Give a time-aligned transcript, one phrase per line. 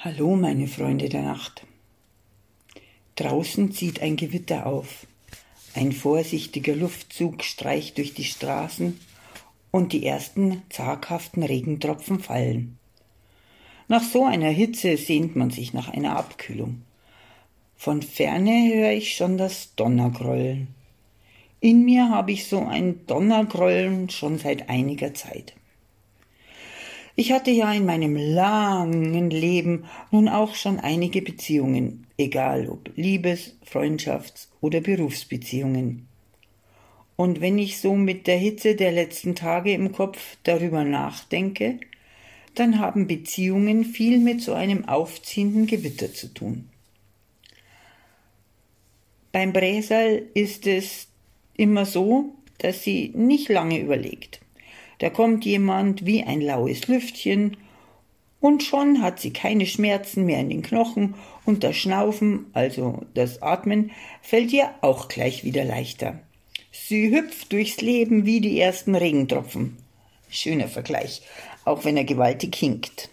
[0.00, 1.66] Hallo, meine Freunde der Nacht.
[3.16, 5.08] Draußen zieht ein Gewitter auf.
[5.74, 8.96] Ein vorsichtiger Luftzug streicht durch die Straßen
[9.72, 12.78] und die ersten zaghaften Regentropfen fallen.
[13.88, 16.82] Nach so einer Hitze sehnt man sich nach einer Abkühlung.
[17.74, 20.68] Von ferne höre ich schon das Donnergrollen.
[21.58, 25.57] In mir habe ich so ein Donnergrollen schon seit einiger Zeit.
[27.20, 33.56] Ich hatte ja in meinem langen Leben nun auch schon einige Beziehungen, egal ob Liebes-,
[33.68, 36.06] Freundschafts- oder Berufsbeziehungen.
[37.16, 41.80] Und wenn ich so mit der Hitze der letzten Tage im Kopf darüber nachdenke,
[42.54, 46.68] dann haben Beziehungen viel mit so einem aufziehenden Gewitter zu tun.
[49.32, 51.08] Beim Bräsal ist es
[51.56, 54.38] immer so, dass sie nicht lange überlegt.
[54.98, 57.56] Da kommt jemand wie ein laues Lüftchen,
[58.40, 63.42] und schon hat sie keine Schmerzen mehr in den Knochen und das Schnaufen, also das
[63.42, 63.90] Atmen,
[64.22, 66.20] fällt ihr auch gleich wieder leichter.
[66.70, 69.76] Sie hüpft durchs Leben wie die ersten Regentropfen.
[70.28, 71.22] Schöner Vergleich,
[71.64, 73.10] auch wenn er gewaltig hinkt.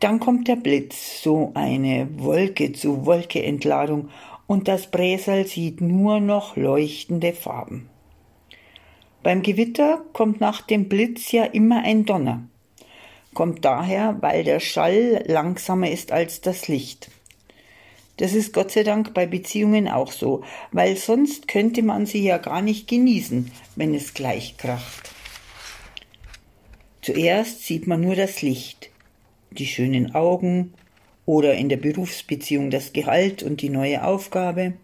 [0.00, 4.10] Dann kommt der Blitz, so eine Wolke zu Wolke Entladung,
[4.46, 7.88] und das Bräsal sieht nur noch leuchtende Farben.
[9.22, 12.42] Beim Gewitter kommt nach dem Blitz ja immer ein Donner.
[13.34, 17.10] Kommt daher, weil der Schall langsamer ist als das Licht.
[18.16, 22.38] Das ist Gott sei Dank bei Beziehungen auch so, weil sonst könnte man sie ja
[22.38, 25.12] gar nicht genießen, wenn es gleich kracht.
[27.00, 28.90] Zuerst sieht man nur das Licht,
[29.50, 30.74] die schönen Augen
[31.26, 34.74] oder in der Berufsbeziehung das Gehalt und die neue Aufgabe.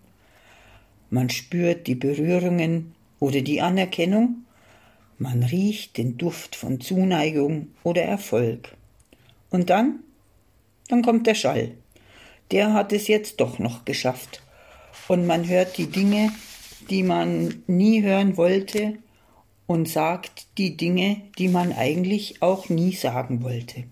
[1.11, 4.45] Man spürt die Berührungen, oder die Anerkennung,
[5.19, 8.77] man riecht den Duft von Zuneigung oder Erfolg.
[9.51, 10.01] Und dann?
[10.89, 11.73] Dann kommt der Schall.
[12.51, 14.43] Der hat es jetzt doch noch geschafft.
[15.09, 16.33] Und man hört die Dinge,
[16.89, 18.99] die man nie hören wollte
[19.67, 23.85] und sagt die Dinge, die man eigentlich auch nie sagen wollte.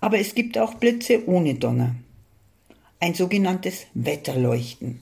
[0.00, 1.94] Aber es gibt auch Blitze ohne Donner.
[2.98, 5.00] Ein sogenanntes Wetterleuchten.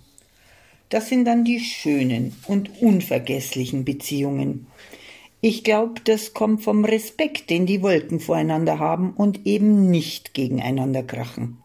[0.91, 4.67] Das sind dann die schönen und unvergesslichen Beziehungen.
[5.41, 11.03] Ich glaube, das kommt vom Respekt, den die Wolken voreinander haben und eben nicht gegeneinander
[11.05, 11.59] krachen.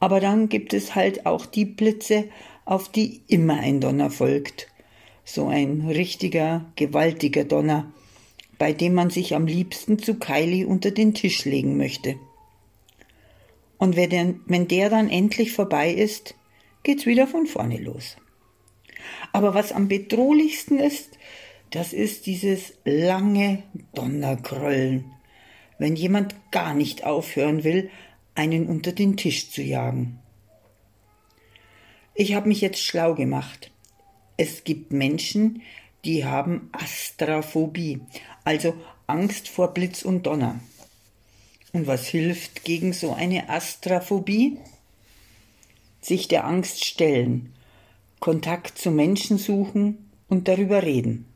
[0.00, 2.24] Aber dann gibt es halt auch die Blitze,
[2.64, 4.68] auf die immer ein Donner folgt.
[5.24, 7.92] So ein richtiger, gewaltiger Donner,
[8.56, 12.16] bei dem man sich am liebsten zu Kylie unter den Tisch legen möchte.
[13.76, 16.34] Und wenn der dann endlich vorbei ist,
[16.82, 18.16] geht's wieder von vorne los.
[19.32, 21.18] Aber was am bedrohlichsten ist,
[21.70, 23.62] das ist dieses lange
[23.94, 25.12] Donnergrollen,
[25.78, 27.90] wenn jemand gar nicht aufhören will,
[28.34, 30.20] einen unter den Tisch zu jagen.
[32.14, 33.70] Ich habe mich jetzt schlau gemacht.
[34.36, 35.62] Es gibt Menschen,
[36.04, 38.00] die haben Astraphobie,
[38.44, 38.74] also
[39.06, 40.60] Angst vor Blitz und Donner.
[41.72, 44.58] Und was hilft gegen so eine Astraphobie?
[46.08, 47.52] Sich der Angst stellen,
[48.20, 51.26] Kontakt zu Menschen suchen und darüber reden.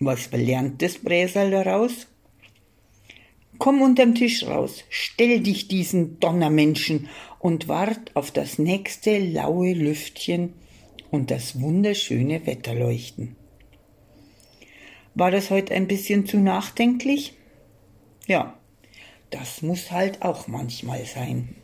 [0.00, 2.06] Was lernt das Bräsal daraus?
[3.58, 7.08] Komm unterm Tisch raus, stell dich diesen Donnermenschen
[7.40, 10.52] und wart auf das nächste laue Lüftchen
[11.10, 13.34] und das wunderschöne Wetterleuchten.
[15.14, 17.34] War das heute ein bisschen zu nachdenklich?
[18.28, 18.56] Ja,
[19.30, 21.56] das muss halt auch manchmal sein.